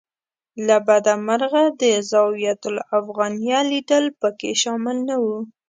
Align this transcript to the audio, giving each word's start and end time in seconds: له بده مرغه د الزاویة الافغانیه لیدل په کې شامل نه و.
له 0.67 0.77
بده 0.87 1.13
مرغه 1.27 1.63
د 1.79 1.81
الزاویة 1.99 2.55
الافغانیه 2.71 3.59
لیدل 3.71 4.05
په 4.19 4.29
کې 4.39 4.51
شامل 4.61 4.97
نه 5.09 5.15
و. 5.23 5.25